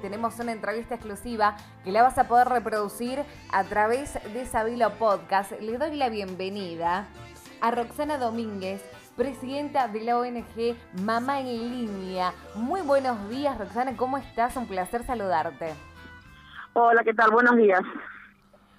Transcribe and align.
Tenemos 0.00 0.38
una 0.38 0.52
entrevista 0.52 0.94
exclusiva 0.94 1.56
que 1.84 1.92
la 1.92 2.02
vas 2.02 2.16
a 2.16 2.26
poder 2.26 2.48
reproducir 2.48 3.22
a 3.52 3.64
través 3.64 4.14
de 4.32 4.46
Sabilo 4.46 4.90
Podcast. 4.94 5.52
Le 5.60 5.76
doy 5.76 5.96
la 5.96 6.08
bienvenida 6.08 7.06
a 7.60 7.70
Roxana 7.70 8.16
Domínguez, 8.16 8.82
presidenta 9.16 9.88
de 9.88 10.00
la 10.00 10.18
ONG 10.18 10.76
Mamá 11.02 11.40
en 11.40 11.46
Línea. 11.46 12.32
Muy 12.54 12.80
buenos 12.80 13.28
días, 13.28 13.58
Roxana, 13.58 13.94
¿cómo 13.96 14.16
estás? 14.16 14.56
Un 14.56 14.66
placer 14.66 15.04
saludarte. 15.04 15.74
Hola, 16.72 17.04
¿qué 17.04 17.12
tal? 17.12 17.30
Buenos 17.30 17.56
días. 17.56 17.82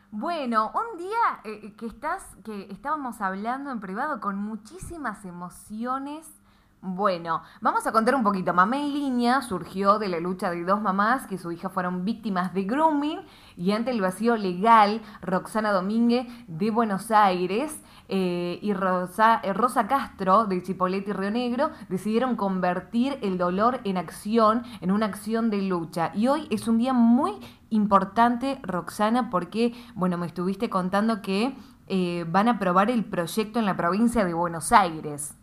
Bueno, 0.10 0.72
un 0.74 0.98
día 0.98 1.40
eh, 1.44 1.74
que 1.78 1.86
estás, 1.86 2.36
que 2.44 2.68
estábamos 2.72 3.22
hablando 3.22 3.72
en 3.72 3.80
privado 3.80 4.20
con 4.20 4.38
muchísimas 4.38 5.24
emociones 5.24 6.41
bueno, 6.84 7.44
vamos 7.62 7.86
a 7.86 7.92
contar 7.92 8.16
un 8.16 8.24
poquito. 8.24 8.56
Mamá 8.56 8.78
en 8.78 8.92
línea 8.92 9.44
surgió 9.44 10.00
de 10.00 10.08
la 10.08 10.20
lucha 10.20 10.50
de 10.50 10.64
dos 10.64 10.82
mamás 10.82 11.28
que 11.28 11.38
su 11.38 11.52
hija 11.52 11.70
fueron 11.70 12.06
víctimas 12.06 12.56
de 12.56 12.64
grooming 12.64 13.20
y 13.56 13.72
ante 13.72 13.92
el 13.92 14.02
vacío 14.02 14.36
legal, 14.36 15.04
Roxana 15.22 15.72
Domínguez 15.74 16.26
de 16.48 16.72
Buenos 16.72 17.12
Aires 17.12 17.80
eh, 18.10 18.58
y 18.64 18.74
Rosa, 18.74 19.42
eh, 19.44 19.54
Rosa 19.54 19.88
Castro 19.88 20.46
de 20.46 20.64
Chipolete 20.64 21.12
y 21.12 21.14
Río 21.14 21.30
Negro 21.30 21.70
decidieron 21.88 22.36
convertir 22.36 23.20
el 23.22 23.38
dolor 23.38 23.80
en 23.84 23.98
acción, 23.98 24.64
en 24.82 24.90
una 24.90 25.06
acción 25.06 25.52
de 25.52 25.62
lucha. 25.62 26.12
Y 26.16 26.30
hoy 26.30 26.48
es 26.50 26.68
un 26.68 26.80
día 26.80 26.94
muy 26.94 27.34
importante, 27.70 28.60
Roxana, 28.64 29.30
porque, 29.30 29.76
bueno, 29.94 30.18
me 30.18 30.26
estuviste 30.26 30.72
contando 30.72 31.22
que 31.22 31.56
eh, 31.86 32.26
van 32.28 32.48
a 32.48 32.54
aprobar 32.54 32.90
el 32.90 33.06
proyecto 33.06 33.60
en 33.60 33.66
la 33.66 33.78
provincia 33.78 34.26
de 34.26 34.34
Buenos 34.34 34.72
Aires. 34.72 35.36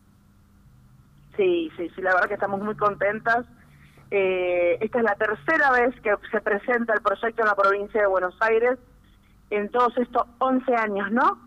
Sí, 1.38 1.70
sí, 1.76 1.88
sí, 1.94 2.02
la 2.02 2.14
verdad 2.14 2.26
que 2.26 2.34
estamos 2.34 2.60
muy 2.60 2.74
contentas. 2.74 3.46
Eh, 4.10 4.76
esta 4.80 4.98
es 4.98 5.04
la 5.04 5.14
tercera 5.14 5.70
vez 5.70 5.94
que 6.00 6.12
se 6.32 6.40
presenta 6.40 6.94
el 6.94 7.00
proyecto 7.00 7.42
en 7.42 7.48
la 7.48 7.54
provincia 7.54 8.00
de 8.00 8.08
Buenos 8.08 8.34
Aires 8.40 8.76
en 9.50 9.70
todos 9.70 9.96
estos 9.98 10.24
11 10.38 10.74
años, 10.74 11.12
¿no? 11.12 11.38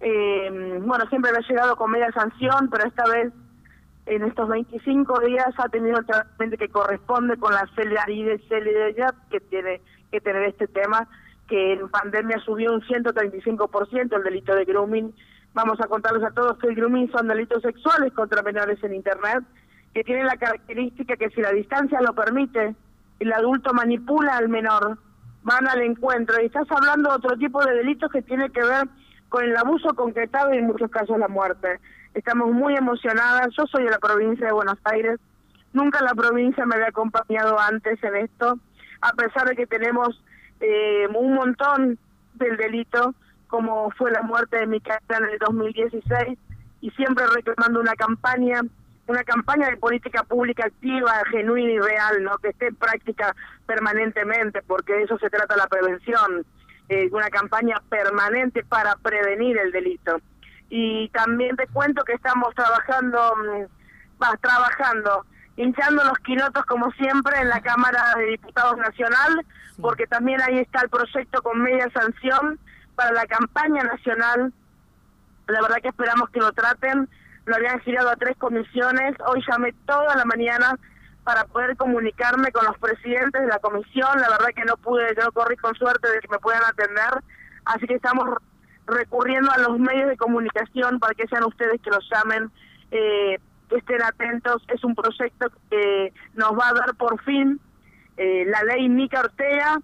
Eh, 0.00 0.78
bueno, 0.82 1.06
siempre 1.08 1.30
ha 1.30 1.48
llegado 1.48 1.76
con 1.76 1.90
media 1.90 2.12
sanción, 2.12 2.68
pero 2.70 2.86
esta 2.86 3.04
vez 3.06 3.32
en 4.04 4.22
estos 4.24 4.48
25 4.48 5.20
días 5.20 5.48
ha 5.56 5.68
tenido 5.70 5.98
el 5.98 6.04
tratamiento 6.04 6.58
que 6.58 6.68
corresponde 6.68 7.38
con 7.38 7.54
la 7.54 7.66
celeridad 7.74 9.14
que 9.30 9.40
tiene 9.40 9.80
que 10.10 10.20
tener 10.20 10.42
este 10.42 10.66
tema, 10.68 11.08
que 11.48 11.72
en 11.72 11.88
pandemia 11.88 12.38
subió 12.40 12.74
un 12.74 12.82
135% 12.82 14.14
el 14.14 14.22
delito 14.22 14.54
de 14.54 14.66
grooming 14.66 15.14
Vamos 15.58 15.80
a 15.80 15.88
contarles 15.88 16.22
a 16.22 16.30
todos 16.30 16.56
que 16.58 16.68
el 16.68 16.76
grooming 16.76 17.10
son 17.10 17.26
delitos 17.26 17.62
sexuales 17.62 18.12
contra 18.12 18.42
menores 18.42 18.78
en 18.84 18.94
Internet, 18.94 19.42
que 19.92 20.04
tienen 20.04 20.26
la 20.26 20.36
característica 20.36 21.16
que 21.16 21.30
si 21.30 21.40
la 21.40 21.50
distancia 21.50 22.00
lo 22.00 22.14
permite, 22.14 22.76
el 23.18 23.32
adulto 23.32 23.74
manipula 23.74 24.36
al 24.36 24.48
menor, 24.48 24.98
van 25.42 25.66
al 25.66 25.82
encuentro. 25.82 26.40
Y 26.40 26.46
estás 26.46 26.70
hablando 26.70 27.08
de 27.10 27.16
otro 27.16 27.36
tipo 27.36 27.60
de 27.64 27.74
delitos 27.74 28.08
que 28.12 28.22
tiene 28.22 28.50
que 28.50 28.62
ver 28.62 28.86
con 29.28 29.42
el 29.42 29.56
abuso 29.56 29.88
concretado 29.96 30.54
y 30.54 30.58
en 30.58 30.66
muchos 30.68 30.92
casos 30.92 31.18
la 31.18 31.26
muerte. 31.26 31.80
Estamos 32.14 32.52
muy 32.52 32.76
emocionadas. 32.76 33.48
Yo 33.58 33.66
soy 33.66 33.82
de 33.82 33.90
la 33.90 33.98
provincia 33.98 34.46
de 34.46 34.52
Buenos 34.52 34.78
Aires. 34.84 35.18
Nunca 35.72 36.00
la 36.04 36.14
provincia 36.14 36.66
me 36.66 36.76
había 36.76 36.90
acompañado 36.90 37.58
antes 37.58 38.00
en 38.04 38.14
esto, 38.14 38.60
a 39.00 39.12
pesar 39.14 39.48
de 39.48 39.56
que 39.56 39.66
tenemos 39.66 40.22
eh, 40.60 41.08
un 41.18 41.34
montón 41.34 41.98
del 42.34 42.56
delito 42.56 43.12
como 43.48 43.90
fue 43.92 44.10
la 44.10 44.22
muerte 44.22 44.58
de 44.58 44.66
Micaela 44.66 45.00
en 45.18 45.24
el 45.24 45.38
2016 45.38 46.38
y 46.80 46.90
siempre 46.92 47.24
reclamando 47.34 47.80
una 47.80 47.94
campaña, 47.94 48.60
una 49.06 49.24
campaña 49.24 49.68
de 49.68 49.76
política 49.76 50.22
pública 50.22 50.66
activa, 50.66 51.12
genuina 51.30 51.72
y 51.72 51.78
real, 51.78 52.22
no 52.22 52.38
que 52.38 52.48
esté 52.48 52.68
en 52.68 52.76
práctica 52.76 53.34
permanentemente, 53.66 54.62
porque 54.62 54.92
de 54.92 55.02
eso 55.04 55.18
se 55.18 55.30
trata 55.30 55.56
la 55.56 55.66
prevención, 55.66 56.44
eh, 56.88 57.08
una 57.10 57.28
campaña 57.30 57.82
permanente 57.88 58.62
para 58.64 58.94
prevenir 58.96 59.58
el 59.58 59.72
delito. 59.72 60.20
Y 60.70 61.08
también 61.08 61.56
te 61.56 61.66
cuento 61.68 62.04
que 62.04 62.12
estamos 62.12 62.54
trabajando, 62.54 63.34
mm, 63.36 64.22
va, 64.22 64.36
trabajando, 64.36 65.24
hinchando 65.56 66.04
los 66.04 66.18
quinotos 66.18 66.64
como 66.66 66.92
siempre 66.92 67.40
en 67.40 67.48
la 67.48 67.60
Cámara 67.60 68.14
de 68.16 68.26
Diputados 68.26 68.76
Nacional, 68.76 69.44
porque 69.80 70.06
también 70.06 70.40
ahí 70.42 70.58
está 70.58 70.82
el 70.82 70.90
proyecto 70.90 71.42
con 71.42 71.60
media 71.60 71.90
sanción 71.90 72.58
para 72.98 73.12
la 73.12 73.26
campaña 73.26 73.84
nacional. 73.84 74.52
La 75.46 75.62
verdad 75.62 75.76
que 75.80 75.88
esperamos 75.88 76.30
que 76.30 76.40
lo 76.40 76.50
traten. 76.52 77.08
Lo 77.44 77.54
habían 77.54 77.78
girado 77.80 78.10
a 78.10 78.16
tres 78.16 78.36
comisiones. 78.36 79.14
Hoy 79.24 79.40
llamé 79.48 79.72
toda 79.86 80.16
la 80.16 80.24
mañana 80.24 80.76
para 81.22 81.44
poder 81.44 81.76
comunicarme 81.76 82.50
con 82.50 82.66
los 82.66 82.76
presidentes 82.78 83.40
de 83.40 83.46
la 83.46 83.60
comisión. 83.60 84.20
La 84.20 84.28
verdad 84.30 84.48
que 84.54 84.64
no 84.64 84.76
pude, 84.76 85.14
yo 85.16 85.30
corrí 85.30 85.56
con 85.56 85.76
suerte 85.76 86.10
de 86.10 86.18
que 86.18 86.28
me 86.28 86.40
puedan 86.40 86.64
atender. 86.64 87.22
Así 87.66 87.86
que 87.86 87.94
estamos 87.94 88.28
recurriendo 88.86 89.52
a 89.52 89.58
los 89.58 89.78
medios 89.78 90.08
de 90.08 90.16
comunicación 90.16 90.98
para 90.98 91.14
que 91.14 91.28
sean 91.28 91.44
ustedes 91.44 91.80
que 91.80 91.90
los 91.90 92.04
llamen, 92.10 92.50
eh, 92.90 93.38
que 93.68 93.76
estén 93.76 94.02
atentos. 94.02 94.64
Es 94.68 94.82
un 94.82 94.96
proyecto 94.96 95.52
que 95.70 96.12
nos 96.34 96.50
va 96.58 96.70
a 96.70 96.74
dar 96.74 96.96
por 96.96 97.22
fin 97.22 97.60
eh, 98.16 98.44
la 98.46 98.64
ley 98.64 98.88
Mica 98.88 99.20
Ortega, 99.20 99.78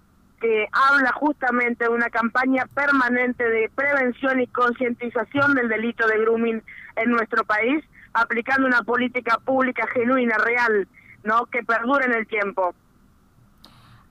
que 0.45 0.69
habla 0.73 1.11
justamente 1.13 1.85
de 1.85 1.91
una 1.91 2.11
campaña 2.11 2.67
permanente 2.75 3.43
de 3.49 3.71
prevención 3.75 4.41
y 4.41 4.47
concientización 4.49 5.55
del 5.55 5.71
delito 5.71 6.07
de 6.07 6.19
grooming 6.19 6.63
en 6.97 7.11
nuestro 7.11 7.45
país, 7.45 7.83
aplicando 8.13 8.67
una 8.67 8.83
política 8.83 9.39
pública 9.43 9.87
genuina, 9.95 10.37
real, 10.37 10.87
¿no? 11.23 11.47
que 11.47 11.63
perdure 11.65 12.05
en 12.05 12.13
el 12.13 12.27
tiempo. 12.27 12.75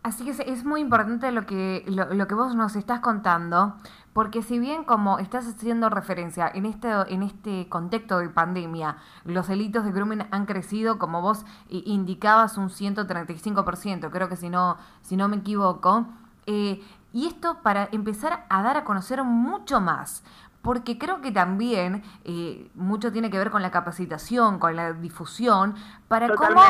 Así 0.01 0.25
que 0.25 0.31
es 0.31 0.65
muy 0.65 0.81
importante 0.81 1.31
lo 1.31 1.45
que, 1.45 1.85
lo, 1.87 2.27
que 2.27 2.33
vos 2.33 2.55
nos 2.55 2.75
estás 2.75 2.99
contando, 2.99 3.75
porque 4.13 4.41
si 4.41 4.57
bien 4.57 4.85
como 4.85 5.19
estás 5.19 5.47
haciendo 5.47 5.91
referencia 5.91 6.51
en 6.51 6.65
este, 6.65 6.89
en 7.09 7.21
este 7.21 7.69
contexto 7.69 8.17
de 8.17 8.29
pandemia, 8.29 8.97
los 9.23 9.47
delitos 9.47 9.85
de 9.85 9.91
grooming 9.91 10.25
han 10.31 10.47
crecido, 10.47 10.97
como 10.97 11.21
vos 11.21 11.45
indicabas, 11.69 12.57
un 12.57 12.69
135%, 12.69 14.09
creo 14.09 14.29
que 14.29 14.35
si 14.35 14.49
no, 14.49 14.77
si 15.03 15.15
no 15.15 15.27
me 15.27 15.37
equivoco, 15.37 16.07
eh, 16.45 16.81
y 17.13 17.27
esto 17.27 17.61
para 17.61 17.89
empezar 17.91 18.45
a 18.49 18.63
dar 18.63 18.77
a 18.77 18.83
conocer 18.83 19.23
mucho 19.23 19.79
más, 19.79 20.23
porque 20.63 20.97
creo 20.97 21.21
que 21.21 21.31
también 21.31 22.03
eh, 22.23 22.69
mucho 22.73 23.11
tiene 23.11 23.29
que 23.29 23.37
ver 23.37 23.51
con 23.51 23.61
la 23.61 23.69
capacitación, 23.69 24.59
con 24.59 24.75
la 24.75 24.93
difusión, 24.93 25.75
para 26.07 26.33
cómo 26.33 26.61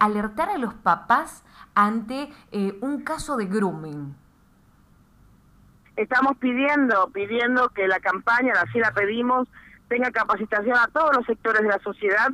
alertar 0.00 0.48
a 0.48 0.58
los 0.58 0.74
papás 0.74 1.44
ante 1.74 2.32
eh, 2.50 2.78
un 2.80 3.04
caso 3.04 3.36
de 3.36 3.46
grooming. 3.46 4.16
Estamos 5.96 6.36
pidiendo, 6.38 7.10
pidiendo 7.12 7.68
que 7.68 7.86
la 7.86 8.00
campaña, 8.00 8.54
así 8.66 8.78
la 8.78 8.92
pedimos, 8.92 9.46
tenga 9.88 10.10
capacitación 10.10 10.76
a 10.78 10.86
todos 10.88 11.14
los 11.14 11.26
sectores 11.26 11.60
de 11.60 11.68
la 11.68 11.78
sociedad, 11.80 12.30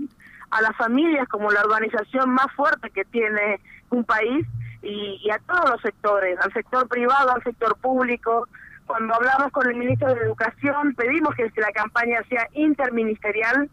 a 0.50 0.62
las 0.62 0.76
familias 0.76 1.28
como 1.28 1.50
la 1.50 1.62
organización 1.62 2.30
más 2.30 2.47
fuerte 2.54 2.91
que 2.91 3.04
tiene 3.04 3.60
un 3.91 4.04
país 4.04 4.47
y, 4.88 5.31
a 5.31 5.38
todos 5.41 5.71
los 5.71 5.81
sectores, 5.82 6.38
al 6.41 6.53
sector 6.53 6.88
privado, 6.88 7.31
al 7.31 7.43
sector 7.43 7.76
público. 7.76 8.49
Cuando 8.87 9.15
hablamos 9.15 9.53
con 9.53 9.69
el 9.69 9.76
ministro 9.76 10.15
de 10.15 10.21
Educación, 10.22 10.94
pedimos 10.94 11.34
que 11.34 11.50
la 11.56 11.72
campaña 11.72 12.22
sea 12.28 12.47
interministerial, 12.54 13.69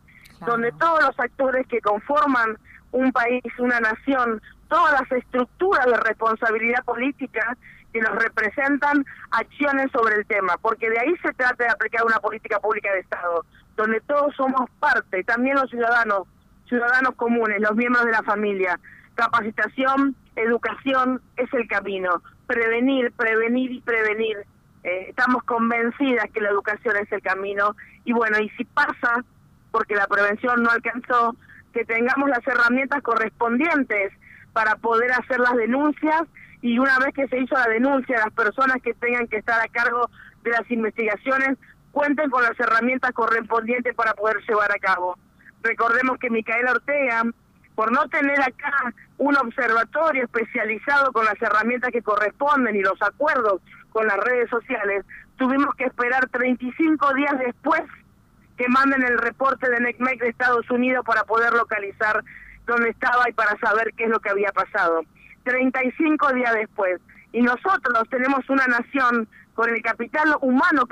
donde 0.46 0.72
todos 0.74 1.02
los 1.02 1.18
actores 1.20 1.66
que 1.68 1.80
conforman 1.80 2.58
un 2.92 3.12
país, 3.14 3.44
una 3.60 3.80
nación, 3.80 4.42
todas 4.68 5.00
las 5.00 5.12
estructuras 5.12 5.86
de 5.86 5.98
responsabilidad 5.98 6.84
política 6.84 7.56
que 7.94 8.02
nos 8.02 8.16
representan 8.16 9.06
acciones 9.32 9.90
sobre 9.94 10.16
el 10.16 10.26
tema, 10.26 10.58
porque 10.62 10.90
de 10.90 11.00
ahí 11.00 11.16
se 11.22 11.32
trata 11.34 11.64
de 11.64 11.70
aplicar 11.70 12.06
una 12.06 12.20
política 12.20 12.60
pública 12.60 12.92
de 12.92 13.00
Estado, 13.00 13.46
donde 13.78 14.02
todos 14.02 14.36
somos 14.36 14.70
parte, 14.82 15.24
también 15.24 15.56
los 15.56 15.70
ciudadanos, 15.70 16.28
ciudadanos 16.68 17.16
comunes, 17.16 17.62
los 17.62 17.76
miembros 17.76 18.04
de 18.06 18.12
la 18.12 18.24
familia. 18.24 18.78
Capacitación, 19.16 20.14
educación 20.36 21.22
es 21.38 21.52
el 21.54 21.68
camino. 21.68 22.22
Prevenir, 22.48 23.12
prevenir 23.14 23.72
y 23.72 23.82
prevenir. 23.82 24.38
Eh, 24.84 25.08
estamos 25.10 25.44
convencidas 25.44 26.30
que 26.32 26.42
la 26.42 26.50
educación 26.50 26.96
es 26.98 27.12
el 27.12 27.22
camino. 27.22 27.76
Y 28.04 28.14
bueno, 28.14 28.40
y 28.40 28.50
si 28.52 28.66
pasa, 28.66 29.24
porque 29.72 29.96
la 29.96 30.08
prevención 30.08 30.62
no 30.64 30.70
alcanzó, 30.70 31.36
que 31.74 31.86
tengamos 31.86 32.30
las 32.30 32.46
herramientas 32.48 33.02
correspondientes 33.02 34.14
para 34.54 34.78
poder 34.78 35.12
hacer 35.12 35.40
las 35.40 35.56
denuncias 35.56 36.24
y 36.62 36.80
una 36.80 36.98
vez 37.00 37.14
que 37.14 37.28
se 37.28 37.40
hizo 37.40 37.54
la 37.56 37.68
denuncia, 37.68 38.18
las 38.18 38.34
personas 38.34 38.82
que 38.82 38.94
tengan 38.94 39.28
que 39.28 39.38
estar 39.38 39.60
a 39.60 39.68
cargo 39.68 40.10
de 40.44 40.52
las 40.52 40.72
investigaciones 40.72 41.58
cuenten 41.92 42.30
con 42.30 42.44
las 42.44 42.58
herramientas 42.60 43.12
correspondientes 43.12 43.94
para 43.94 44.14
poder 44.14 44.38
llevar 44.48 44.72
a 44.72 44.80
cabo. 44.80 45.18
Recordemos 45.62 46.18
que 46.18 46.30
Micaela 46.30 46.72
Ortega 46.72 47.24
por 47.76 47.92
no 47.92 48.08
tener 48.08 48.42
acá 48.42 48.94
un 49.18 49.36
observatorio 49.38 50.24
especializado 50.24 51.12
con 51.12 51.26
las 51.26 51.42
herramientas 51.42 51.92
que 51.92 52.02
corresponden 52.02 52.76
y 52.76 52.82
los 52.82 53.02
acuerdos 53.02 53.62
con 53.92 54.08
las 54.08 54.18
redes 54.18 54.50
sociales, 54.50 55.06
tuvimos 55.38 55.74
que 55.76 55.86
esperar 55.86 56.28
35 56.30 57.14
días 57.14 57.40
después 57.40 57.82
que 58.58 58.68
manden 58.70 59.04
el 59.04 59.18
reporte 59.18 59.70
de 59.70 59.80
NECMEC 59.80 60.20
de 60.20 60.30
Estados 60.30 60.70
Unidos 60.70 61.06
para 61.06 61.24
poder 61.24 61.54
localizar 61.54 62.24
dónde 62.66 62.90
estaba 62.90 63.30
y 63.30 63.34
para 63.34 63.58
saber 63.60 63.94
qué 63.96 64.06
es 64.06 64.10
lo 64.10 64.20
que 64.20 64.30
había 64.30 64.52
pasado. 64.52 65.04
35 65.44 66.34
días 66.34 66.54
después. 66.54 67.00
Y 67.32 67.42
nosotros 67.42 68.08
tenemos 68.10 68.50
una 68.50 68.66
nación 68.68 69.28
con 69.54 69.70
el 69.70 69.82
capital 69.82 70.36
humano 70.42 70.84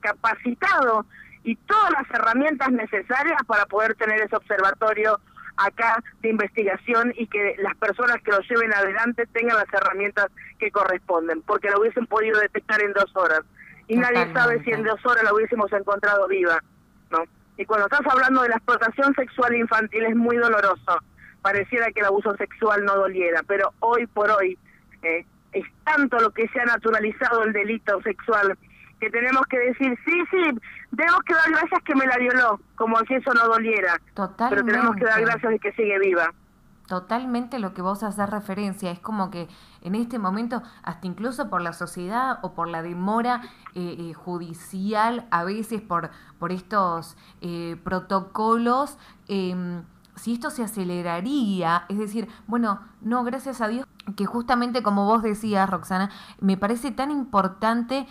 capacitado 0.00 1.06
y 1.44 1.56
todas 1.56 1.90
las 1.92 2.10
herramientas 2.10 2.70
necesarias 2.70 3.40
para 3.46 3.66
poder 3.66 3.94
tener 3.96 4.20
ese 4.20 4.36
observatorio 4.36 5.20
acá 5.56 6.02
de 6.20 6.30
investigación 6.30 7.12
y 7.16 7.26
que 7.26 7.56
las 7.58 7.76
personas 7.76 8.20
que 8.22 8.32
lo 8.32 8.40
lleven 8.40 8.72
adelante 8.72 9.26
tengan 9.32 9.56
las 9.56 9.72
herramientas 9.72 10.26
que 10.58 10.70
corresponden, 10.70 11.42
porque 11.42 11.70
lo 11.70 11.80
hubiesen 11.80 12.06
podido 12.06 12.38
detectar 12.40 12.82
en 12.82 12.92
dos 12.92 13.14
horas. 13.14 13.42
Y 13.86 13.96
nadie 13.96 14.32
sabe 14.32 14.62
si 14.64 14.70
en 14.70 14.82
dos 14.82 15.04
horas 15.04 15.24
la 15.24 15.34
hubiésemos 15.34 15.72
encontrado 15.72 16.26
viva, 16.26 16.62
¿no? 17.10 17.24
Y 17.56 17.64
cuando 17.66 17.86
estás 17.86 18.06
hablando 18.10 18.42
de 18.42 18.48
la 18.48 18.56
explotación 18.56 19.14
sexual 19.14 19.54
infantil 19.54 20.04
es 20.04 20.16
muy 20.16 20.36
doloroso. 20.36 20.98
Pareciera 21.42 21.92
que 21.92 22.00
el 22.00 22.06
abuso 22.06 22.34
sexual 22.36 22.84
no 22.84 22.96
doliera, 22.96 23.42
pero 23.46 23.72
hoy 23.80 24.06
por 24.06 24.30
hoy 24.30 24.58
eh, 25.02 25.24
es 25.52 25.64
tanto 25.84 26.18
lo 26.18 26.30
que 26.30 26.48
se 26.48 26.60
ha 26.60 26.64
naturalizado 26.64 27.44
el 27.44 27.52
delito 27.52 28.00
sexual 28.02 28.56
que 29.04 29.10
tenemos 29.10 29.42
que 29.46 29.58
decir, 29.58 29.98
sí, 30.04 30.22
sí, 30.30 30.60
tenemos 30.96 31.22
que 31.24 31.34
dar 31.34 31.50
gracias 31.50 31.82
que 31.84 31.94
me 31.94 32.06
la 32.06 32.16
violó, 32.16 32.60
como 32.74 32.98
si 33.00 33.14
eso 33.14 33.34
no 33.34 33.46
doliera. 33.48 34.00
Totalmente. 34.14 34.64
Pero 34.64 34.78
tenemos 34.78 34.96
que 34.96 35.04
dar 35.04 35.20
gracias 35.20 35.52
de 35.52 35.58
que 35.58 35.72
sigue 35.72 35.98
viva. 35.98 36.32
Totalmente 36.86 37.58
lo 37.58 37.72
que 37.72 37.82
vos 37.82 38.02
haces 38.02 38.28
referencia, 38.28 38.90
es 38.90 38.98
como 39.00 39.30
que 39.30 39.48
en 39.82 39.94
este 39.94 40.18
momento, 40.18 40.62
hasta 40.82 41.06
incluso 41.06 41.48
por 41.48 41.60
la 41.60 41.72
sociedad 41.72 42.38
o 42.42 42.54
por 42.54 42.68
la 42.68 42.82
demora 42.82 43.42
eh, 43.74 43.96
eh, 43.98 44.14
judicial, 44.14 45.26
a 45.30 45.44
veces 45.44 45.80
por, 45.80 46.10
por 46.38 46.52
estos 46.52 47.16
eh, 47.40 47.76
protocolos, 47.84 48.98
em, 49.28 49.82
si 50.16 50.34
esto 50.34 50.50
se 50.50 50.62
aceleraría, 50.62 51.84
es 51.88 51.98
decir, 51.98 52.28
bueno, 52.46 52.80
no, 53.00 53.24
gracias 53.24 53.60
a 53.60 53.68
Dios, 53.68 53.86
que 54.16 54.26
justamente 54.26 54.82
como 54.82 55.06
vos 55.06 55.22
decías, 55.22 55.68
Roxana, 55.68 56.10
me 56.40 56.56
parece 56.56 56.90
tan 56.90 57.10
importante 57.10 58.06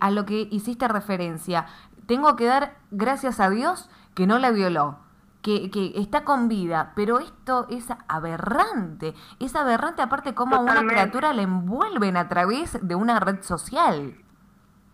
a 0.00 0.10
lo 0.10 0.26
que 0.26 0.48
hiciste 0.50 0.88
referencia. 0.88 1.66
Tengo 2.06 2.36
que 2.36 2.46
dar 2.46 2.76
gracias 2.90 3.40
a 3.40 3.50
Dios 3.50 3.90
que 4.14 4.26
no 4.26 4.38
la 4.38 4.50
violó 4.50 4.98
que, 5.42 5.70
que, 5.70 5.92
está 5.96 6.24
con 6.24 6.48
vida, 6.48 6.92
pero 6.94 7.18
esto 7.18 7.66
es 7.70 7.88
aberrante. 8.08 9.14
Es 9.38 9.56
aberrante 9.56 10.02
aparte 10.02 10.34
cómo 10.34 10.56
a 10.56 10.60
una 10.60 10.86
criatura 10.86 11.32
la 11.32 11.42
envuelven 11.42 12.16
a 12.16 12.28
través 12.28 12.86
de 12.86 12.94
una 12.94 13.20
red 13.20 13.42
social. 13.42 14.14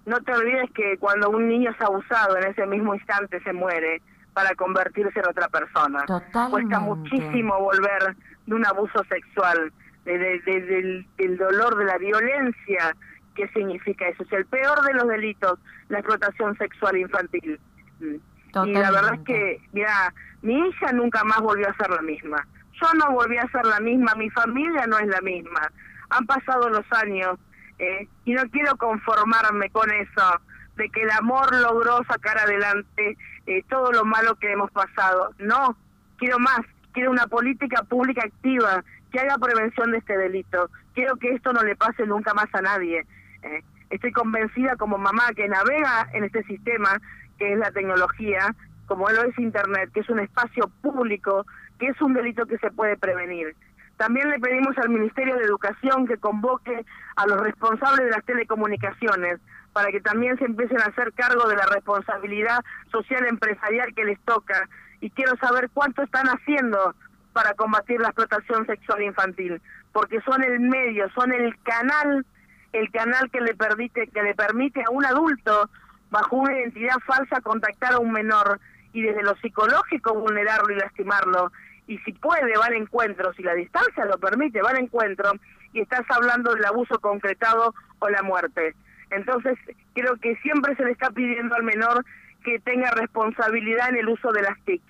No 0.05 0.21
te 0.21 0.33
olvides 0.33 0.71
que 0.73 0.97
cuando 0.99 1.31
un 1.31 1.49
niño 1.49 1.71
es 1.71 1.81
abusado, 1.81 2.37
en 2.37 2.45
ese 2.51 2.65
mismo 2.67 2.95
instante 2.95 3.43
se 3.43 3.53
muere 3.53 4.01
para 4.35 4.55
convertirse 4.55 5.19
en 5.19 5.29
otra 5.29 5.49
persona. 5.49 6.05
Totalmente. 6.07 6.51
Cuesta 6.51 6.81
muchísimo 6.81 7.59
volver 7.59 8.17
de 8.47 8.55
un 8.55 8.65
abuso 8.65 9.03
sexual, 9.09 9.73
de, 10.15 10.41
del, 10.41 11.07
del 11.19 11.37
dolor, 11.37 11.77
de 11.77 11.85
la 11.85 11.99
violencia 11.99 12.97
que 13.35 13.49
significa 13.49 14.09
eso. 14.09 14.23
Es 14.23 14.33
el 14.33 14.47
peor 14.47 14.81
de 14.83 14.95
los 14.95 15.07
delitos, 15.09 15.59
la 15.89 15.99
explotación 15.99 16.57
sexual 16.57 16.97
infantil. 16.97 17.61
Y 18.01 18.73
la 18.73 18.91
verdad 18.91 19.15
es 19.15 19.21
que, 19.21 19.61
mira, 19.73 20.15
mi 20.43 20.69
hija 20.69 20.93
nunca 20.93 21.23
más 21.25 21.41
volvió 21.41 21.69
a 21.69 21.77
ser 21.77 21.91
la 21.91 22.03
misma. 22.03 22.47
Yo 22.81 22.87
no 22.95 23.13
volví 23.13 23.37
a 23.37 23.49
ser 23.49 23.65
la 23.65 23.81
misma, 23.81 24.15
mi 24.17 24.31
familia 24.31 24.87
no 24.87 24.99
es 24.99 25.07
la 25.09 25.21
misma. 25.21 25.71
Han 26.11 26.27
pasado 26.27 26.69
los 26.71 26.85
años 26.93 27.39
eh, 27.79 28.09
y 28.25 28.33
no 28.33 28.43
quiero 28.51 28.77
conformarme 28.77 29.71
con 29.71 29.91
eso, 29.91 30.41
de 30.77 30.89
que 30.91 31.03
el 31.03 31.11
amor 31.11 31.55
logró 31.57 32.03
sacar 32.05 32.39
adelante 32.39 33.17
eh, 33.47 33.63
todo 33.69 33.93
lo 33.93 34.05
malo 34.05 34.37
que 34.37 34.53
hemos 34.53 34.71
pasado. 34.71 35.35
No, 35.39 35.77
quiero 36.19 36.39
más, 36.39 36.61
quiero 36.93 37.11
una 37.11 37.27
política 37.27 37.83
pública 37.83 38.23
activa 38.25 38.85
que 39.17 39.23
haga 39.23 39.39
prevención 39.39 39.93
de 39.93 39.99
este 39.99 40.19
delito. 40.19 40.69
Quiero 40.95 41.17
que 41.17 41.31
esto 41.31 41.51
no 41.55 41.63
le 41.63 41.75
pase 41.75 42.05
nunca 42.05 42.35
más 42.35 42.49
a 42.53 42.61
nadie. 42.61 43.07
Eh. 43.43 43.63
Estoy 43.89 44.13
convencida 44.13 44.77
como 44.77 44.99
mamá 44.99 45.29
que 45.35 45.49
navega 45.49 46.07
en 46.13 46.25
este 46.25 46.43
sistema 46.43 47.01
que 47.39 47.53
es 47.53 47.59
la 47.59 47.71
tecnología, 47.71 48.55
como 48.85 49.09
lo 49.09 49.23
es 49.23 49.39
Internet, 49.39 49.91
que 49.95 50.01
es 50.01 50.11
un 50.11 50.21
espacio 50.21 50.71
público, 50.83 51.47
que 51.79 51.87
es 51.87 52.01
un 52.03 52.13
delito 52.13 52.45
que 52.45 52.59
se 52.59 52.71
puede 52.71 52.99
prevenir. 52.99 53.57
También 53.97 54.29
le 54.29 54.39
pedimos 54.39 54.77
al 54.77 54.91
Ministerio 54.91 55.37
de 55.37 55.45
Educación 55.45 56.07
que 56.07 56.19
convoque 56.19 56.85
a 57.17 57.27
los 57.27 57.41
responsables 57.41 58.05
de 58.05 58.11
las 58.11 58.25
telecomunicaciones 58.25 59.41
para 59.73 59.91
que 59.93 60.01
también 60.03 60.37
se 60.39 60.45
empiecen 60.45 60.81
a 60.83 60.91
hacer 60.91 61.15
cargo 61.15 61.49
de 61.49 61.57
la 61.57 61.65
responsabilidad 61.67 62.63
social 62.91 63.25
empresarial 63.27 63.95
que 63.95 64.05
les 64.05 64.21
toca. 64.27 64.69
Y 65.01 65.09
quiero 65.09 65.37
saber 65.37 65.71
cuánto 65.73 66.03
están 66.03 66.27
haciendo 66.27 66.95
para 67.37 67.53
combatir 67.53 68.01
la 68.01 68.09
explotación 68.09 68.65
sexual 68.65 69.03
infantil, 69.03 69.61
porque 69.93 70.23
son 70.23 70.43
el 70.43 70.59
medio, 70.59 71.07
son 71.11 71.35
el 71.35 71.55
canal, 71.65 72.25
el 72.73 72.91
canal 72.91 73.31
que 73.31 73.43
le 73.43 73.55
permite, 73.55 74.07
que 74.07 74.23
le 74.23 74.35
permite 74.35 74.83
a 74.83 74.91
un 74.91 75.05
adulto 75.05 75.69
bajo 76.09 76.37
una 76.37 76.59
identidad 76.59 76.97
falsa 77.07 77.43
contactar 77.43 77.93
a 77.93 77.99
un 77.99 78.11
menor 78.11 78.59
y 78.95 79.03
desde 79.03 79.23
lo 79.23 79.37
psicológico 79.37 80.15
vulnerarlo 80.15 80.73
y 80.73 80.77
lastimarlo. 80.77 81.53
Y 81.87 81.99
si 81.99 82.15
puede, 82.15 82.57
va 82.57 82.69
al 82.69 82.73
encuentro, 82.73 83.35
si 83.35 83.43
la 83.43 83.53
distancia 83.53 84.07
lo 84.07 84.17
permite, 84.17 84.63
va 84.63 84.71
al 84.71 84.79
encuentro 84.79 85.33
y 85.75 85.83
estás 85.83 86.07
hablando 86.09 86.55
del 86.55 86.65
abuso 86.65 86.99
concretado 87.01 87.75
o 87.99 88.09
la 88.09 88.23
muerte. 88.23 88.75
Entonces, 89.11 89.59
creo 89.93 90.17
que 90.17 90.37
siempre 90.37 90.75
se 90.77 90.87
le 90.87 90.93
está 90.93 91.11
pidiendo 91.11 91.55
al 91.55 91.65
menor 91.65 92.03
que 92.47 92.61
tenga 92.61 92.93
responsabilidad 92.93 93.91
en 93.91 93.97
el 93.97 94.09
uso 94.09 94.33
de 94.33 94.41
las 94.41 94.59
TIC. 94.65 94.81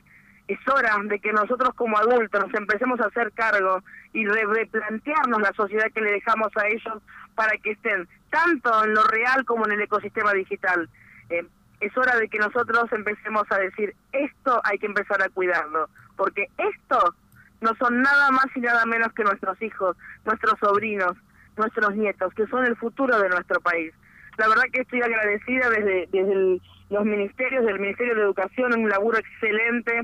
Es 0.49 0.59
hora 0.69 0.97
de 1.05 1.19
que 1.19 1.33
nosotros 1.33 1.75
como 1.75 1.99
adultos 1.99 2.41
nos 2.41 2.55
empecemos 2.55 3.01
a 3.01 3.07
hacer 3.07 3.33
cargo 3.33 3.83
y 4.13 4.27
replantearnos 4.27 5.41
la 5.41 5.53
sociedad 5.53 5.91
que 5.93 6.01
le 6.01 6.13
dejamos 6.13 6.51
a 6.57 6.69
ellos 6.69 7.03
para 7.35 7.57
que 7.59 7.73
estén 7.73 8.09
tanto 8.31 8.85
en 8.85 8.95
lo 8.95 9.03
real 9.05 9.45
como 9.45 9.67
en 9.67 9.73
el 9.73 9.83
ecosistema 9.83 10.33
digital. 10.33 10.89
Eh, 11.31 11.45
es 11.81 11.97
hora 11.97 12.17
de 12.17 12.29
que 12.29 12.39
nosotros 12.39 12.91
empecemos 12.93 13.45
a 13.51 13.59
decir, 13.59 13.95
esto 14.13 14.61
hay 14.65 14.79
que 14.79 14.87
empezar 14.87 15.23
a 15.23 15.29
cuidarlo, 15.29 15.89
porque 16.17 16.49
esto 16.57 17.15
no 17.61 17.75
son 17.77 18.03
nada 18.03 18.31
más 18.31 18.47
y 18.55 18.61
nada 18.61 18.87
menos 18.87 19.13
que 19.13 19.25
nuestros 19.25 19.61
hijos, 19.61 19.97
nuestros 20.25 20.59
sobrinos, 20.59 21.17
nuestros 21.57 21.95
nietos, 21.95 22.33
que 22.35 22.47
son 22.47 22.65
el 22.65 22.77
futuro 22.77 23.19
de 23.19 23.29
nuestro 23.29 23.61
país. 23.61 23.93
La 24.39 24.49
verdad 24.49 24.65
que 24.73 24.83
estoy 24.83 25.03
agradecida 25.03 25.71
desde, 25.71 26.09
desde 26.13 26.61
los 26.91 27.05
ministerios, 27.05 27.65
del 27.65 27.81
Ministerio 27.81 28.15
de 28.15 28.23
Educación, 28.23 28.79
un 28.79 28.89
laburo 28.89 29.19
excelente 29.19 30.03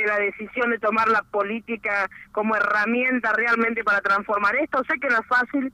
de 0.00 0.06
la 0.06 0.18
decisión 0.18 0.70
de 0.70 0.78
tomar 0.78 1.08
la 1.08 1.22
política 1.22 2.08
como 2.32 2.56
herramienta 2.56 3.32
realmente 3.32 3.84
para 3.84 4.00
transformar 4.00 4.56
esto. 4.56 4.82
Sé 4.84 4.98
que 5.00 5.08
no 5.08 5.18
es 5.18 5.26
fácil, 5.26 5.72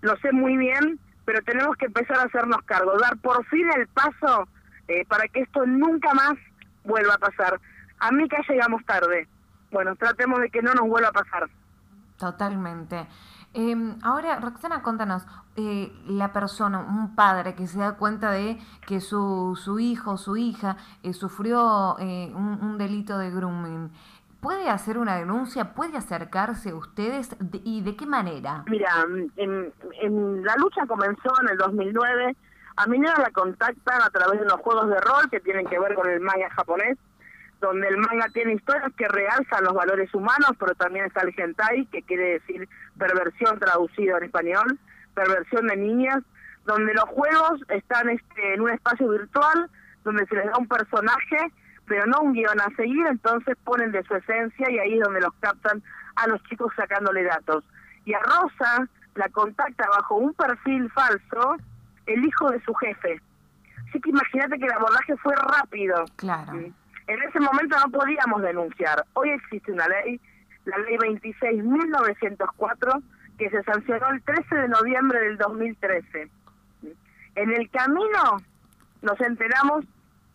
lo 0.00 0.16
sé 0.18 0.32
muy 0.32 0.56
bien, 0.56 0.98
pero 1.24 1.42
tenemos 1.42 1.76
que 1.76 1.86
empezar 1.86 2.18
a 2.18 2.24
hacernos 2.24 2.62
cargo, 2.64 2.98
dar 2.98 3.16
por 3.18 3.44
fin 3.46 3.68
el 3.76 3.86
paso 3.88 4.48
eh, 4.88 5.04
para 5.06 5.28
que 5.28 5.40
esto 5.40 5.64
nunca 5.66 6.12
más 6.14 6.34
vuelva 6.84 7.14
a 7.14 7.18
pasar. 7.18 7.60
A 7.98 8.10
mí 8.10 8.28
que 8.28 8.36
llegamos 8.48 8.84
tarde. 8.84 9.28
Bueno, 9.70 9.96
tratemos 9.96 10.40
de 10.40 10.50
que 10.50 10.62
no 10.62 10.74
nos 10.74 10.86
vuelva 10.86 11.08
a 11.08 11.12
pasar. 11.12 11.48
Totalmente. 12.18 13.06
Em, 13.54 13.96
ahora, 14.02 14.40
Roxana, 14.40 14.82
contanos, 14.82 15.24
eh, 15.56 15.92
la 16.06 16.32
persona, 16.32 16.80
un 16.80 17.14
padre 17.14 17.54
que 17.54 17.66
se 17.66 17.78
da 17.78 17.96
cuenta 17.96 18.30
de 18.32 18.58
que 18.86 19.00
su, 19.00 19.56
su 19.56 19.78
hijo, 19.78 20.16
su 20.16 20.36
hija, 20.36 20.76
eh, 21.02 21.12
sufrió 21.12 21.94
un, 21.96 22.58
un, 22.60 22.78
delito 22.78 23.16
de 23.16 23.30
grooming, 23.30 23.90
¿Puede 24.44 24.68
hacer 24.68 24.98
una 24.98 25.16
denuncia? 25.16 25.72
¿Puede 25.72 25.96
acercarse 25.96 26.68
a 26.68 26.74
ustedes? 26.74 27.34
¿Y 27.64 27.80
de 27.80 27.96
qué 27.96 28.04
manera? 28.04 28.62
Mira, 28.66 28.90
en, 29.36 29.72
la 30.44 30.54
lucha 30.56 30.86
comenzó 30.86 31.32
en 31.40 31.48
el 31.48 31.56
2009. 31.56 32.36
A 32.76 32.86
Minera 32.86 33.22
la 33.22 33.30
contactan 33.30 34.02
a 34.02 34.10
través 34.10 34.40
de 34.40 34.44
unos 34.44 34.60
juegos 34.60 34.90
de 34.90 35.00
rol 35.00 35.30
que 35.30 35.40
tienen 35.40 35.66
que 35.66 35.78
ver 35.78 35.94
con 35.94 36.10
el 36.10 36.20
manga 36.20 36.50
japonés, 36.50 36.98
donde 37.66 37.88
el 37.88 37.98
manga 37.98 38.28
tiene 38.32 38.54
historias 38.54 38.92
que 38.96 39.08
realzan 39.08 39.64
los 39.64 39.74
valores 39.74 40.12
humanos, 40.14 40.52
pero 40.58 40.74
también 40.74 41.06
está 41.06 41.22
el 41.22 41.34
hentai, 41.36 41.86
que 41.86 42.02
quiere 42.02 42.34
decir 42.34 42.68
perversión 42.98 43.58
traducido 43.58 44.18
en 44.18 44.24
español, 44.24 44.78
perversión 45.14 45.66
de 45.66 45.76
niñas, 45.76 46.18
donde 46.64 46.94
los 46.94 47.04
juegos 47.04 47.60
están 47.68 48.08
este, 48.08 48.54
en 48.54 48.60
un 48.60 48.70
espacio 48.70 49.08
virtual, 49.08 49.70
donde 50.04 50.26
se 50.26 50.36
les 50.36 50.46
da 50.46 50.58
un 50.58 50.68
personaje 50.68 51.52
pero 51.86 52.06
no 52.06 52.20
un 52.20 52.32
guion 52.32 52.60
a 52.60 52.74
seguir, 52.76 53.06
entonces 53.06 53.56
ponen 53.64 53.92
de 53.92 54.02
su 54.04 54.14
esencia 54.14 54.70
y 54.70 54.78
ahí 54.78 54.94
es 54.94 55.04
donde 55.04 55.20
los 55.20 55.34
captan 55.40 55.82
a 56.16 56.26
los 56.28 56.42
chicos 56.44 56.72
sacándole 56.76 57.24
datos. 57.24 57.64
Y 58.04 58.14
a 58.14 58.20
Rosa 58.20 58.88
la 59.14 59.28
contacta 59.28 59.86
bajo 59.88 60.16
un 60.16 60.34
perfil 60.34 60.90
falso 60.90 61.56
el 62.06 62.24
hijo 62.24 62.50
de 62.50 62.62
su 62.64 62.74
jefe. 62.74 63.20
Así 63.88 64.00
que 64.00 64.10
imagínate 64.10 64.58
que 64.58 64.66
el 64.66 64.72
abordaje 64.72 65.16
fue 65.18 65.34
rápido. 65.36 66.04
Claro. 66.16 66.52
En 67.06 67.22
ese 67.22 67.40
momento 67.40 67.76
no 67.78 67.90
podíamos 67.90 68.42
denunciar. 68.42 69.04
Hoy 69.12 69.30
existe 69.30 69.72
una 69.72 69.86
ley, 69.88 70.20
la 70.64 70.78
ley 70.78 70.96
26.904, 70.96 73.02
que 73.38 73.50
se 73.50 73.62
sancionó 73.64 74.10
el 74.10 74.22
13 74.22 74.54
de 74.54 74.68
noviembre 74.68 75.20
del 75.20 75.36
2013. 75.36 76.30
En 77.34 77.52
el 77.52 77.70
camino 77.70 78.38
nos 79.02 79.20
enteramos 79.20 79.84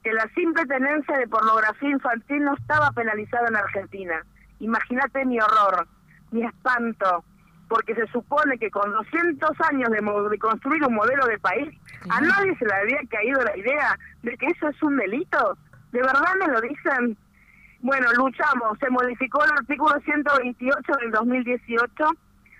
que 0.03 0.13
la 0.13 0.29
simple 0.35 0.65
tenencia 0.65 1.17
de 1.17 1.27
pornografía 1.27 1.89
infantil 1.89 2.43
no 2.43 2.53
estaba 2.53 2.91
penalizada 2.91 3.47
en 3.47 3.55
Argentina. 3.55 4.23
Imagínate 4.59 5.25
mi 5.25 5.39
horror, 5.39 5.87
mi 6.31 6.45
espanto, 6.45 7.23
porque 7.67 7.95
se 7.95 8.05
supone 8.07 8.57
que 8.57 8.69
con 8.69 8.91
200 8.91 9.49
años 9.71 9.89
de, 9.89 10.29
de 10.29 10.39
construir 10.39 10.83
un 10.83 10.93
modelo 10.93 11.25
de 11.25 11.39
país, 11.39 11.69
a 12.09 12.21
nadie 12.21 12.55
se 12.57 12.65
le 12.65 12.73
había 12.73 12.99
caído 13.09 13.41
la 13.41 13.57
idea 13.57 13.97
de 14.23 14.37
que 14.37 14.47
eso 14.47 14.67
es 14.67 14.83
un 14.83 14.97
delito. 14.97 15.57
¿De 15.91 16.01
verdad 16.01 16.35
me 16.39 16.47
lo 16.47 16.61
dicen? 16.61 17.17
Bueno, 17.81 18.07
luchamos, 18.13 18.77
se 18.79 18.89
modificó 18.89 19.43
el 19.43 19.51
artículo 19.51 19.99
128 20.01 20.93
del 21.01 21.11
2018, 21.11 22.03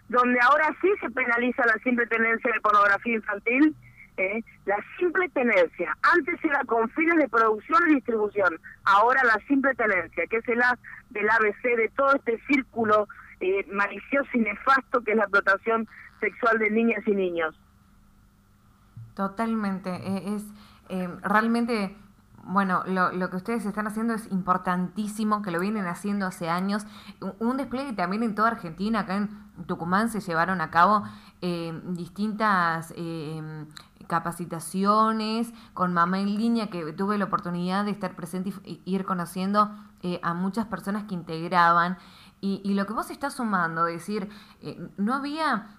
donde 0.08 0.40
ahora 0.42 0.76
sí 0.82 0.88
se 1.02 1.10
penaliza 1.12 1.66
la 1.66 1.78
simple 1.84 2.08
tenencia 2.08 2.52
de 2.52 2.62
pornografía 2.62 3.16
infantil, 3.16 3.76
¿eh? 4.18 4.44
la 4.66 4.78
simple 4.98 5.28
tenencia. 5.30 5.96
Antes 6.14 6.44
era 6.44 6.64
con 6.64 6.90
fines 6.92 7.18
de 7.18 7.28
producción 7.28 7.90
y 7.90 7.96
distribución, 7.96 8.60
ahora 8.86 9.22
la 9.26 9.40
simple 9.48 9.76
tenencia, 9.76 10.26
que 10.28 10.38
es 10.38 10.48
el 10.48 10.62
A 10.62 10.78
del 11.10 11.30
ABC 11.30 11.64
de 11.64 11.92
todo 11.96 12.16
este 12.16 12.40
círculo 12.48 13.08
eh, 13.42 13.66
malicioso 13.72 14.30
y 14.34 14.40
nefasto 14.40 15.02
que 15.02 15.12
es 15.12 15.18
la 15.18 15.24
explotación 15.24 15.88
sexual 16.20 16.60
de 16.60 16.70
niñas 16.72 17.06
y 17.06 17.12
niños. 17.12 17.60
Totalmente, 19.16 19.90
e, 19.90 20.36
es 20.36 20.44
eh, 20.90 21.10
realmente 21.24 21.96
bueno, 22.46 22.84
lo, 22.86 23.12
lo, 23.12 23.30
que 23.30 23.38
ustedes 23.38 23.66
están 23.66 23.88
haciendo 23.88 24.14
es 24.14 24.32
importantísimo, 24.32 25.42
que 25.42 25.52
lo 25.52 25.60
vienen 25.60 25.86
haciendo 25.88 26.26
hace 26.26 26.50
años. 26.50 26.86
Un, 27.40 27.58
despliegue 27.58 27.94
también 27.94 28.24
en 28.24 28.36
toda 28.36 28.50
Argentina, 28.50 29.02
acá 29.02 29.18
en 29.18 29.30
Tucumán 29.68 30.10
se 30.10 30.20
llevaron 30.20 30.62
a 30.62 30.72
cabo 30.72 31.04
eh, 31.42 31.80
distintas 31.90 32.94
eh, 32.96 33.66
capacitaciones 34.08 35.54
con 35.74 35.94
Mamá 35.94 36.20
en 36.20 36.38
Línea, 36.38 36.68
que 36.68 36.94
tuve 36.94 37.18
la 37.18 37.26
oportunidad 37.26 37.86
de 37.86 37.92
estar 37.92 38.16
presente 38.16 38.54
y, 38.64 38.82
ir 38.86 39.06
conociendo 39.06 39.72
eh, 40.02 40.20
a 40.24 40.34
muchas 40.34 40.66
personas 40.66 41.04
que 41.06 41.16
integraban. 41.16 41.98
Y, 42.42 42.62
y, 42.64 42.74
lo 42.74 42.86
que 42.86 42.94
vos 42.94 43.10
estás 43.12 43.34
sumando, 43.34 43.84
decir, 43.84 44.30
no 44.96 45.14
había 45.14 45.79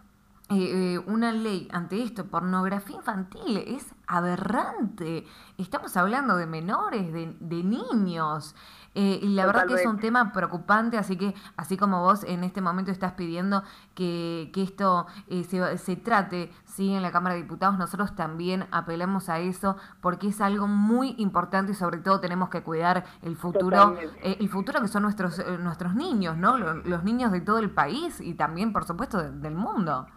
eh, 0.52 0.94
eh, 0.94 0.98
una 1.06 1.30
ley 1.30 1.68
ante 1.72 2.02
esto, 2.02 2.26
pornografía 2.26 2.96
infantil, 2.96 3.58
es 3.58 3.94
aberrante. 4.08 5.24
Estamos 5.58 5.96
hablando 5.96 6.36
de 6.36 6.46
menores, 6.46 7.12
de, 7.12 7.36
de 7.38 7.62
niños. 7.62 8.56
Eh, 8.96 9.20
y 9.22 9.28
la 9.28 9.46
verdad 9.46 9.68
que 9.68 9.74
es 9.74 9.86
un 9.86 10.00
tema 10.00 10.32
preocupante, 10.32 10.98
así 10.98 11.16
que 11.16 11.36
así 11.56 11.76
como 11.76 12.02
vos 12.02 12.24
en 12.24 12.42
este 12.42 12.60
momento 12.60 12.90
estás 12.90 13.12
pidiendo 13.12 13.62
que, 13.94 14.50
que 14.52 14.64
esto 14.64 15.06
se, 15.28 15.78
se, 15.78 15.94
trate 15.94 16.52
¿sí? 16.64 16.92
en 16.92 17.02
la 17.02 17.12
Cámara 17.12 17.36
de 17.36 17.42
Diputados, 17.42 17.78
nosotros 17.78 18.16
también 18.16 18.66
apelamos 18.72 19.28
a 19.28 19.38
eso 19.38 19.76
porque 20.00 20.26
es 20.26 20.40
algo 20.40 20.66
muy 20.66 21.14
importante 21.18 21.70
y 21.70 21.74
sobre 21.76 21.98
todo 21.98 22.18
tenemos 22.18 22.48
que 22.48 22.64
cuidar 22.64 23.04
el 23.22 23.36
futuro, 23.36 23.96
el 24.24 24.48
futuro 24.48 24.80
que 24.80 24.88
son 24.88 25.04
nuestros, 25.04 25.40
nuestros 25.60 25.94
niños, 25.94 26.36
¿no? 26.36 26.58
Los, 26.58 27.04
niños 27.04 27.30
de 27.30 27.40
todo 27.40 27.60
el 27.60 27.70
país 27.70 28.20
y 28.20 28.34
también, 28.34 28.72
por 28.72 28.84
supuesto, 28.84 29.22
del 29.22 29.54
mundo. 29.54 30.08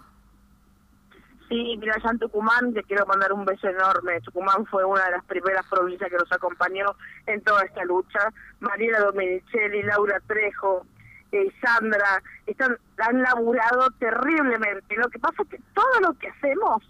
Sí, 1.53 1.77
mira, 1.79 1.93
allá 1.93 2.10
en 2.10 2.17
Tucumán 2.17 2.74
te 2.74 2.81
quiero 2.81 3.05
mandar 3.05 3.31
un 3.31 3.45
beso 3.45 3.69
enorme. 3.69 4.19
Tucumán 4.22 4.65
fue 4.65 4.83
una 4.83 5.05
de 5.05 5.12
las 5.12 5.24
primeras 5.25 5.63
provincias 5.67 6.10
que 6.10 6.17
nos 6.17 6.31
acompañó 6.31 6.95
en 7.27 7.43
toda 7.43 7.63
esta 7.63 7.83
lucha. 7.86 8.22
Mariela 8.60 9.01
Domenicelli, 9.01 9.83
Laura 9.83 10.19
Trejo, 10.25 10.83
eh, 11.31 11.53
Sandra, 11.62 12.24
están, 12.48 12.75
han 12.98 13.22
laburado 13.22 13.88
terriblemente. 14.00 14.95
Lo 14.95 15.07
que 15.10 15.19
pasa 15.19 15.43
es 15.43 15.50
que 15.50 15.60
todo 15.75 16.00
lo 16.01 16.13
que 16.13 16.29
hacemos 16.29 16.81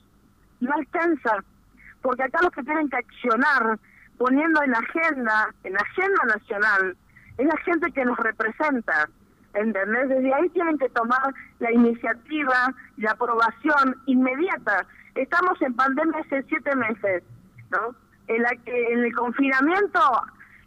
no 0.61 0.73
alcanza, 0.73 1.43
porque 2.01 2.23
acá 2.23 2.39
los 2.41 2.51
que 2.51 2.63
tienen 2.63 2.89
que 2.89 2.95
accionar, 2.95 3.77
poniendo 4.17 4.63
en 4.63 4.75
agenda, 4.75 5.53
en 5.65 5.75
agenda 5.75 6.23
nacional, 6.37 6.95
es 7.37 7.45
la 7.45 7.57
gente 7.65 7.91
que 7.91 8.05
nos 8.05 8.17
representa. 8.17 9.09
¿Entendés? 9.53 10.09
Desde 10.09 10.33
ahí 10.33 10.49
tienen 10.49 10.77
que 10.77 10.89
tomar 10.89 11.33
la 11.59 11.71
iniciativa, 11.71 12.73
la 12.97 13.11
aprobación 13.11 13.95
inmediata. 14.05 14.85
Estamos 15.15 15.61
en 15.61 15.73
pandemia 15.75 16.19
hace 16.19 16.43
siete 16.43 16.75
meses, 16.75 17.23
¿no? 17.71 17.95
En 18.27 18.41
la 18.41 18.49
que 18.65 18.93
en 18.93 18.99
el 18.99 19.13
confinamiento 19.13 19.99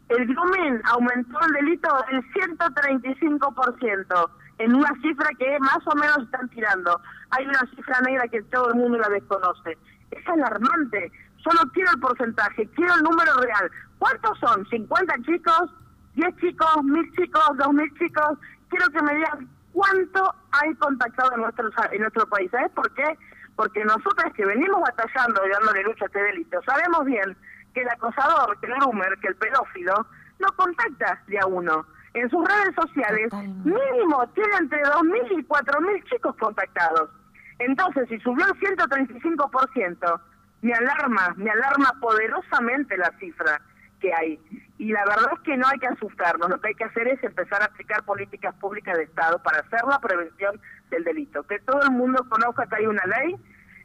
el 0.08 0.26
grooming 0.26 0.80
aumentó 0.84 1.38
el 1.40 1.52
delito 1.52 1.88
del 2.10 2.22
135%, 2.32 4.30
en 4.58 4.74
una 4.74 4.88
cifra 5.02 5.28
que 5.38 5.58
más 5.58 5.80
o 5.84 5.94
menos 5.96 6.18
están 6.18 6.48
tirando. 6.50 7.00
Hay 7.30 7.44
una 7.44 7.60
cifra 7.74 8.00
negra 8.02 8.28
que 8.28 8.42
todo 8.44 8.68
el 8.68 8.76
mundo 8.76 8.98
la 8.98 9.08
desconoce. 9.08 9.76
Es 10.12 10.28
alarmante. 10.28 11.10
Solo 11.42 11.60
quiero 11.72 11.90
el 11.92 12.00
porcentaje, 12.00 12.68
quiero 12.74 12.94
el 12.94 13.02
número 13.02 13.34
real. 13.40 13.70
¿Cuántos 13.98 14.38
son? 14.38 14.64
¿50 14.66 15.26
chicos? 15.26 15.70
¿10 16.14 16.40
chicos? 16.40 16.76
¿1000 16.84 17.12
chicos? 17.16 17.48
¿2000 17.56 17.98
chicos? 17.98 18.38
Quiero 18.68 18.88
que 18.90 19.02
me 19.02 19.14
digan 19.14 19.48
cuánto 19.72 20.34
hay 20.52 20.74
contactado 20.76 21.32
en 21.34 21.42
nuestro, 21.42 21.70
en 21.92 22.00
nuestro 22.00 22.26
país. 22.28 22.50
¿Sabes 22.50 22.70
por 22.72 22.90
qué? 22.94 23.18
Porque 23.56 23.84
nosotros 23.84 24.32
que 24.34 24.44
venimos 24.44 24.80
batallando 24.80 25.46
y 25.46 25.50
dándole 25.50 25.82
lucha 25.82 26.04
a 26.04 26.06
este 26.06 26.22
delito, 26.22 26.60
sabemos 26.66 27.04
bien 27.04 27.36
que 27.74 27.82
el 27.82 27.88
acosador, 27.88 28.58
que 28.60 28.66
el 28.66 28.74
groomer, 28.74 29.18
que 29.20 29.28
el 29.28 29.36
pedófilo, 29.36 30.06
no 30.38 30.48
contacta 30.56 31.22
de 31.26 31.38
a 31.38 31.46
uno. 31.46 31.86
En 32.14 32.30
sus 32.30 32.48
redes 32.48 32.74
sociales, 32.74 33.30
mínimo 33.64 34.26
tiene 34.34 34.56
entre 34.58 34.82
2.000 34.82 35.38
y 35.38 35.44
4.000 35.44 36.04
chicos 36.04 36.34
contactados. 36.36 37.10
Entonces, 37.58 38.08
si 38.08 38.18
subió 38.20 38.46
el 38.46 38.54
135%, 38.54 40.20
me 40.62 40.72
alarma, 40.72 41.34
me 41.36 41.50
alarma 41.50 41.92
poderosamente 42.00 42.96
la 42.96 43.12
cifra 43.18 43.60
que 44.00 44.12
hay. 44.14 44.40
Y 44.78 44.92
la 44.92 45.04
verdad 45.06 45.32
es 45.34 45.40
que 45.40 45.56
no 45.56 45.66
hay 45.66 45.78
que 45.78 45.86
asustarnos, 45.86 46.50
lo 46.50 46.60
que 46.60 46.68
hay 46.68 46.74
que 46.74 46.84
hacer 46.84 47.08
es 47.08 47.22
empezar 47.24 47.62
a 47.62 47.66
aplicar 47.66 48.04
políticas 48.04 48.54
públicas 48.56 48.96
de 48.96 49.04
Estado 49.04 49.38
para 49.42 49.60
hacer 49.60 49.80
la 49.88 49.98
prevención 49.98 50.60
del 50.90 51.04
delito. 51.04 51.42
Que 51.44 51.58
todo 51.60 51.80
el 51.82 51.92
mundo 51.92 52.24
conozca 52.28 52.66
que 52.66 52.76
hay 52.76 52.86
una 52.86 53.04
ley 53.06 53.36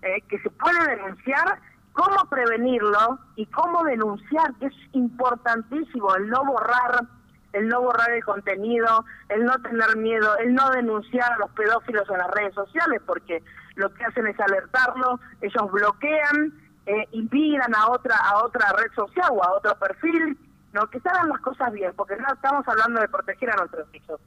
eh, 0.02 0.22
que 0.28 0.40
se 0.40 0.50
puede 0.50 0.96
denunciar, 0.96 1.60
cómo 1.94 2.30
prevenirlo 2.30 3.20
y 3.36 3.46
cómo 3.48 3.84
denunciar, 3.84 4.54
que 4.60 4.66
es 4.68 4.76
importantísimo, 4.94 6.16
el 6.16 6.30
no 6.30 6.44
borrar 6.44 7.06
el 7.54 7.68
no 7.68 7.82
borrar 7.82 8.12
el 8.12 8.24
contenido, 8.24 9.06
el 9.30 9.44
no 9.44 9.62
tener 9.62 9.98
miedo, 9.98 10.38
el 10.38 10.54
no 10.54 10.70
denunciar 10.70 11.34
a 11.34 11.38
los 11.38 11.52
pedófilos 11.52 12.10
en 12.10 12.18
las 12.18 12.32
redes 12.32 12.54
sociales, 12.54 13.02
porque 13.06 13.44
lo 13.76 13.94
que 13.94 14.06
hacen 14.06 14.28
es 14.28 14.40
alertarlo, 14.40 15.20
ellos 15.42 15.72
bloquean, 15.72 16.54
eh, 16.86 17.08
impidan 17.12 17.76
a 17.76 17.90
otra 17.90 18.16
a 18.16 18.44
otra 18.44 18.72
red 18.78 18.92
social 18.96 19.30
o 19.32 19.44
a 19.44 19.52
otro 19.54 19.78
perfil, 19.78 20.38
no 20.74 20.90
que 20.90 21.00
se 21.00 21.10
hagan 21.10 21.30
las 21.30 21.42
cosas 21.42 21.72
bien, 21.74 21.94
porque 21.96 22.16
no 22.16 22.34
estamos 22.34 22.66
hablando 22.68 23.02
de 23.02 23.10
proteger 23.10 23.50
a 23.52 23.58
nuestros 23.58 23.94
hijos, 23.94 24.22